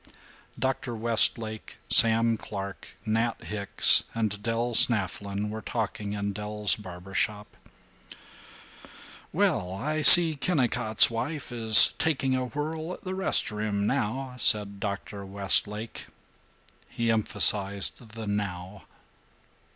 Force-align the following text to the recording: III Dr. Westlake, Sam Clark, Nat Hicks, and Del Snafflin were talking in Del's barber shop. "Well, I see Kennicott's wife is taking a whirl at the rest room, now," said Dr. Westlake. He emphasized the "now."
III 0.07 0.15
Dr. 0.57 0.95
Westlake, 0.95 1.77
Sam 1.87 2.35
Clark, 2.35 2.97
Nat 3.05 3.43
Hicks, 3.43 4.03
and 4.15 4.41
Del 4.41 4.73
Snafflin 4.73 5.51
were 5.51 5.61
talking 5.61 6.13
in 6.13 6.33
Del's 6.33 6.75
barber 6.75 7.13
shop. 7.13 7.55
"Well, 9.31 9.71
I 9.71 10.01
see 10.01 10.35
Kennicott's 10.35 11.11
wife 11.11 11.51
is 11.51 11.89
taking 11.99 12.35
a 12.35 12.45
whirl 12.45 12.93
at 12.93 13.03
the 13.03 13.13
rest 13.13 13.51
room, 13.51 13.85
now," 13.85 14.33
said 14.39 14.79
Dr. 14.79 15.23
Westlake. 15.23 16.07
He 16.89 17.11
emphasized 17.11 18.13
the 18.13 18.25
"now." 18.25 18.85